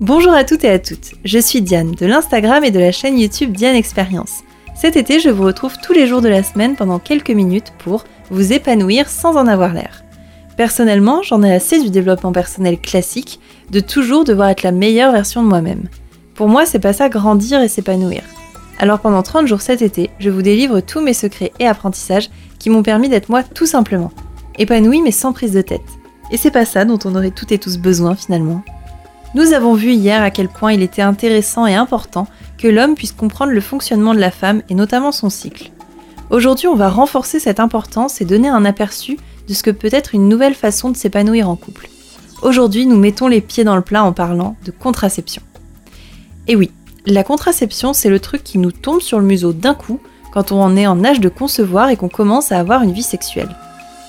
[0.00, 3.16] Bonjour à toutes et à toutes, je suis Diane de l'Instagram et de la chaîne
[3.16, 4.42] YouTube Diane Expérience.
[4.74, 8.02] Cet été, je vous retrouve tous les jours de la semaine pendant quelques minutes pour
[8.28, 10.02] vous épanouir sans en avoir l'air.
[10.56, 13.38] Personnellement, j'en ai assez du développement personnel classique,
[13.70, 15.84] de toujours devoir être la meilleure version de moi-même.
[16.34, 18.22] Pour moi, c'est pas ça grandir et s'épanouir.
[18.80, 22.68] Alors pendant 30 jours cet été, je vous délivre tous mes secrets et apprentissages qui
[22.68, 24.10] m'ont permis d'être moi tout simplement.
[24.58, 25.82] Épanoui mais sans prise de tête.
[26.32, 28.64] Et c'est pas ça dont on aurait toutes et tous besoin finalement.
[29.34, 33.10] Nous avons vu hier à quel point il était intéressant et important que l'homme puisse
[33.10, 35.72] comprendre le fonctionnement de la femme et notamment son cycle.
[36.30, 40.14] Aujourd'hui, on va renforcer cette importance et donner un aperçu de ce que peut être
[40.14, 41.88] une nouvelle façon de s'épanouir en couple.
[42.42, 45.42] Aujourd'hui, nous mettons les pieds dans le plat en parlant de contraception.
[46.46, 46.70] Et oui,
[47.04, 49.98] la contraception, c'est le truc qui nous tombe sur le museau d'un coup
[50.32, 53.02] quand on en est en âge de concevoir et qu'on commence à avoir une vie
[53.02, 53.54] sexuelle.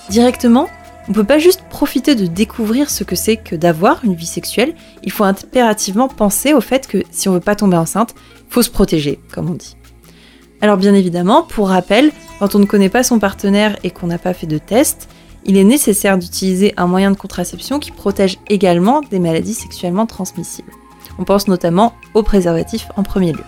[0.08, 0.68] Directement,
[1.08, 4.74] on peut pas juste profiter de découvrir ce que c'est que d'avoir une vie sexuelle,
[5.04, 8.14] il faut impérativement penser au fait que si on veut pas tomber enceinte,
[8.48, 9.76] faut se protéger, comme on dit.
[10.60, 14.18] Alors bien évidemment, pour rappel, quand on ne connaît pas son partenaire et qu'on n'a
[14.18, 15.08] pas fait de test,
[15.44, 20.72] il est nécessaire d'utiliser un moyen de contraception qui protège également des maladies sexuellement transmissibles.
[21.18, 23.44] On pense notamment aux préservatifs en premier lieu.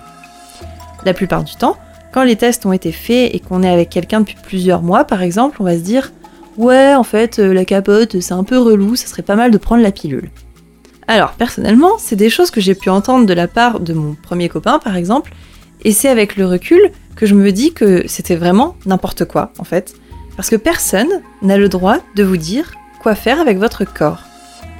[1.05, 1.77] La plupart du temps,
[2.13, 5.23] quand les tests ont été faits et qu'on est avec quelqu'un depuis plusieurs mois par
[5.23, 6.13] exemple, on va se dire
[6.59, 9.59] Ouais, en fait, euh, la capote, c'est un peu relou, ça serait pas mal de
[9.59, 10.31] prendre la pilule.
[11.07, 14.49] Alors, personnellement, c'est des choses que j'ai pu entendre de la part de mon premier
[14.49, 15.33] copain, par exemple,
[15.85, 19.65] et c'est avec le recul que je me dis que c'était vraiment n'importe quoi, en
[19.65, 19.95] fait.
[20.37, 24.25] Parce que personne n'a le droit de vous dire quoi faire avec votre corps.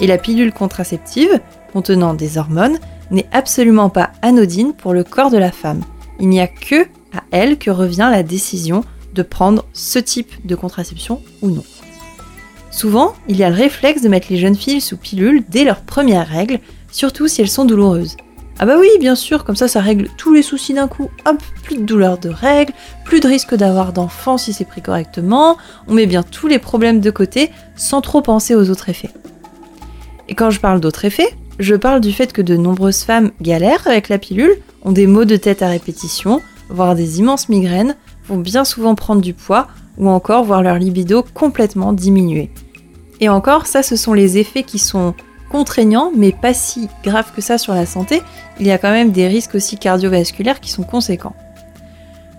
[0.01, 1.41] Et la pilule contraceptive,
[1.73, 2.79] contenant des hormones,
[3.13, 5.83] n'est absolument pas anodine pour le corps de la femme.
[6.19, 6.83] Il n'y a que
[7.15, 8.83] à elle que revient la décision
[9.15, 11.65] de prendre ce type de contraception ou non.
[12.71, 15.81] Souvent, il y a le réflexe de mettre les jeunes filles sous pilule dès leurs
[15.81, 16.61] premières règles,
[16.93, 18.17] surtout si elles sont douloureuses.
[18.61, 21.11] Ah bah oui, bien sûr, comme ça ça règle tous les soucis d'un coup.
[21.27, 22.73] Hop, plus de douleur de règles,
[23.05, 25.57] plus de risque d'avoir d'enfants si c'est pris correctement,
[25.87, 29.11] on met bien tous les problèmes de côté sans trop penser aux autres effets.
[30.29, 33.87] Et quand je parle d'autres effets, je parle du fait que de nombreuses femmes galèrent
[33.87, 37.97] avec la pilule, ont des maux de tête à répétition, voire des immenses migraines,
[38.29, 42.51] vont bien souvent prendre du poids ou encore voir leur libido complètement diminuer.
[43.21, 45.15] Et encore, ça ce sont les effets qui sont
[45.51, 48.23] contraignants mais pas si graves que ça sur la santé,
[48.61, 51.35] il y a quand même des risques aussi cardiovasculaires qui sont conséquents.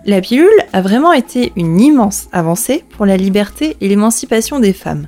[0.06, 5.06] La pilule a vraiment été une immense avancée pour la liberté et l'émancipation des femmes.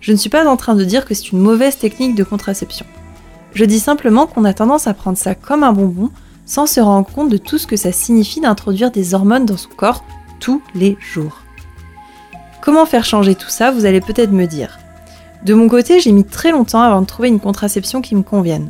[0.00, 2.86] Je ne suis pas en train de dire que c'est une mauvaise technique de contraception.
[3.52, 6.10] Je dis simplement qu'on a tendance à prendre ça comme un bonbon
[6.50, 9.68] sans se rendre compte de tout ce que ça signifie d'introduire des hormones dans son
[9.68, 10.04] corps
[10.40, 11.42] tous les jours.
[12.60, 14.80] Comment faire changer tout ça, vous allez peut-être me dire.
[15.44, 18.68] De mon côté, j'ai mis très longtemps avant de trouver une contraception qui me convienne.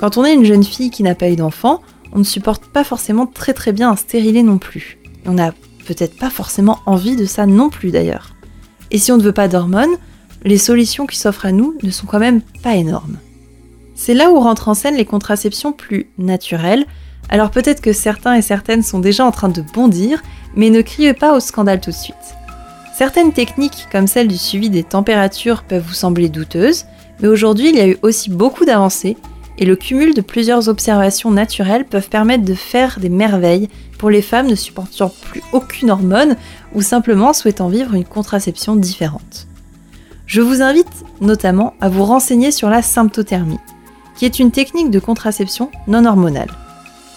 [0.00, 1.80] Quand on est une jeune fille qui n'a pas eu d'enfant,
[2.12, 4.98] on ne supporte pas forcément très très bien un stérilet non plus.
[5.24, 5.52] On n'a
[5.86, 8.34] peut-être pas forcément envie de ça non plus d'ailleurs.
[8.90, 9.94] Et si on ne veut pas d'hormones,
[10.42, 13.18] les solutions qui s'offrent à nous ne sont quand même pas énormes.
[13.94, 16.84] C'est là où rentrent en scène les contraceptions plus naturelles,
[17.32, 20.22] alors peut-être que certains et certaines sont déjà en train de bondir,
[20.54, 22.14] mais ne criez pas au scandale tout de suite.
[22.94, 26.84] Certaines techniques, comme celle du suivi des températures, peuvent vous sembler douteuses,
[27.20, 29.16] mais aujourd'hui il y a eu aussi beaucoup d'avancées,
[29.56, 34.20] et le cumul de plusieurs observations naturelles peuvent permettre de faire des merveilles pour les
[34.20, 36.36] femmes ne supportant plus aucune hormone
[36.74, 39.46] ou simplement souhaitant vivre une contraception différente.
[40.26, 43.60] Je vous invite notamment à vous renseigner sur la symptothermie,
[44.16, 46.50] qui est une technique de contraception non hormonale.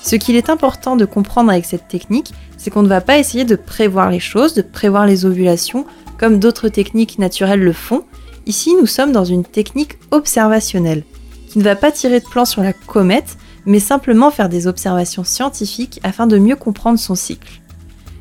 [0.05, 3.43] Ce qu'il est important de comprendre avec cette technique, c'est qu'on ne va pas essayer
[3.43, 5.87] de prévoir les choses, de prévoir les ovulations,
[6.19, 8.03] comme d'autres techniques naturelles le font.
[8.45, 11.03] Ici, nous sommes dans une technique observationnelle,
[11.49, 15.23] qui ne va pas tirer de plan sur la comète, mais simplement faire des observations
[15.23, 17.63] scientifiques afin de mieux comprendre son cycle.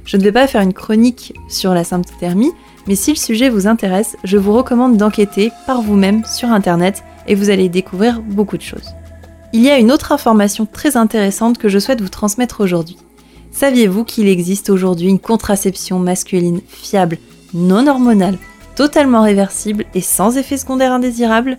[0.06, 2.52] Je ne vais pas faire une chronique sur la symptothermie,
[2.86, 7.34] mais si le sujet vous intéresse, je vous recommande d'enquêter par vous-même sur Internet et
[7.34, 8.94] vous allez découvrir beaucoup de choses.
[9.54, 12.96] Il y a une autre information très intéressante que je souhaite vous transmettre aujourd'hui.
[13.52, 17.18] Saviez-vous qu'il existe aujourd'hui une contraception masculine fiable,
[17.54, 18.36] non hormonale,
[18.74, 21.56] totalement réversible et sans effet secondaire indésirable?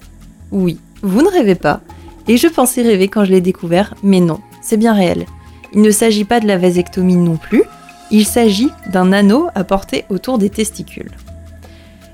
[0.52, 1.80] Oui, vous ne rêvez pas.
[2.28, 5.26] Et je pensais rêver quand je l'ai découvert, mais non, c'est bien réel.
[5.72, 7.64] Il ne s'agit pas de la vasectomie non plus,
[8.12, 11.12] il s'agit d'un anneau à porter autour des testicules.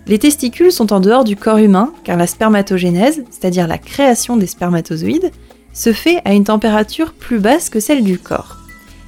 [0.06, 4.46] Les testicules sont en dehors du corps humain car la spermatogénèse, c'est-à-dire la création des
[4.46, 5.32] spermatozoïdes,
[5.74, 8.58] se fait à une température plus basse que celle du corps.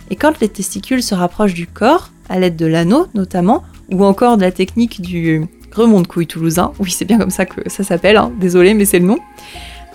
[0.10, 4.38] Et quand les testicules se rapprochent du corps, à l'aide de l'anneau notamment, ou encore
[4.38, 8.32] de la technique du remonte-couille toulousain, oui c'est bien comme ça que ça s'appelle, hein,
[8.40, 9.18] désolé mais c'est le nom,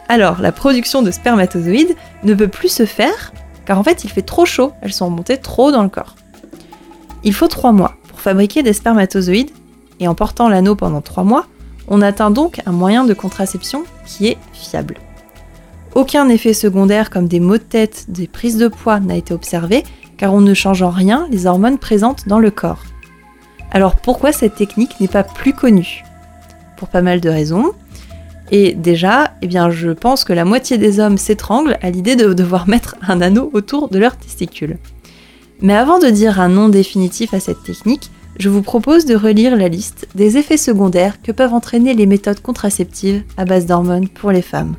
[0.08, 3.32] Alors, la production de spermatozoïdes ne peut plus se faire
[3.66, 6.16] car en fait il fait trop chaud, elles sont remontées trop dans le corps.
[7.22, 9.50] Il faut 3 mois pour fabriquer des spermatozoïdes
[10.00, 11.46] et en portant l'anneau pendant 3 mois,
[11.88, 14.96] on atteint donc un moyen de contraception qui est fiable.
[15.98, 19.82] Aucun effet secondaire comme des maux de tête, des prises de poids n'a été observé
[20.16, 22.84] car on ne change en rien les hormones présentes dans le corps.
[23.72, 26.04] Alors pourquoi cette technique n'est pas plus connue?
[26.76, 27.72] Pour pas mal de raisons.
[28.52, 32.32] Et déjà, eh bien, je pense que la moitié des hommes s'étranglent à l'idée de
[32.32, 34.78] devoir mettre un anneau autour de leurs testicules.
[35.62, 39.56] Mais avant de dire un nom définitif à cette technique, je vous propose de relire
[39.56, 44.30] la liste des effets secondaires que peuvent entraîner les méthodes contraceptives à base d'hormones pour
[44.30, 44.76] les femmes.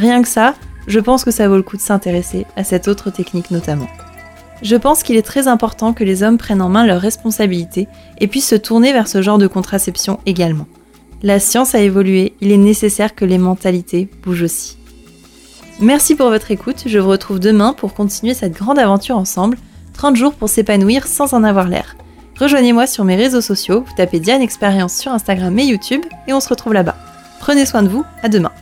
[0.00, 0.54] Rien que ça,
[0.86, 3.86] je pense que ça vaut le coup de s'intéresser à cette autre technique notamment.
[4.62, 7.86] Je pense qu'il est très important que les hommes prennent en main leurs responsabilités
[8.18, 10.66] et puissent se tourner vers ce genre de contraception également.
[11.22, 14.78] La science a évolué, il est nécessaire que les mentalités bougent aussi.
[15.80, 19.58] Merci pour votre écoute, je vous retrouve demain pour continuer cette grande aventure ensemble,
[19.92, 21.94] 30 jours pour s'épanouir sans en avoir l'air.
[22.38, 26.40] Rejoignez-moi sur mes réseaux sociaux, vous tapez Diane Expérience sur Instagram et YouTube et on
[26.40, 26.96] se retrouve là-bas.
[27.38, 28.52] Prenez soin de vous, à demain.